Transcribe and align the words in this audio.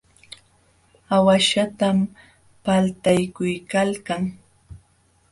Aawaśhtam 1.15 1.97
paltaykuykalkan. 2.63 4.23